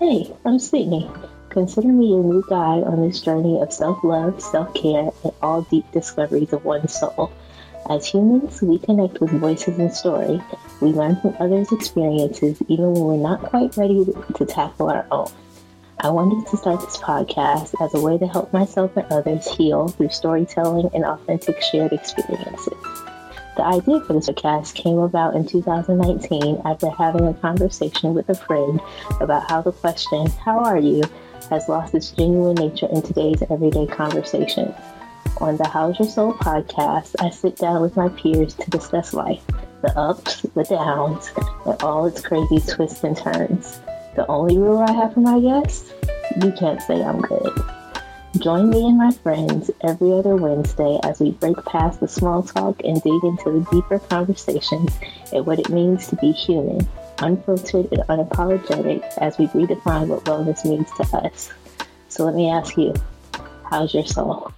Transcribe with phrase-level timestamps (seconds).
[0.00, 1.10] Hey, I'm Sydney.
[1.50, 5.60] Consider me your new guide on this journey of self love, self care, and all
[5.60, 7.30] deep discoveries of one's soul.
[7.90, 10.40] As humans, we connect with voices and story.
[10.80, 15.28] We learn from others' experiences even when we're not quite ready to tackle our own.
[15.98, 19.88] I wanted to start this podcast as a way to help myself and others heal
[19.88, 22.72] through storytelling and authentic shared experiences.
[23.60, 28.34] The idea for this podcast came about in 2019 after having a conversation with a
[28.34, 28.80] friend
[29.20, 31.02] about how the question, How are you?
[31.50, 34.74] has lost its genuine nature in today's everyday conversations.
[35.42, 39.44] On the How's Your Soul podcast, I sit down with my peers to discuss life,
[39.82, 41.30] the ups, the downs,
[41.66, 43.78] and all its crazy twists and turns.
[44.16, 45.92] The only rule I have for my guests
[46.42, 47.52] you can't say I'm good.
[48.40, 52.80] Join me and my friends every other Wednesday as we break past the small talk
[52.82, 54.98] and dig into the deeper conversations
[55.30, 60.64] and what it means to be human, unfiltered and unapologetic as we redefine what wellness
[60.64, 61.52] means to us.
[62.08, 62.94] So let me ask you,
[63.68, 64.52] how's your soul?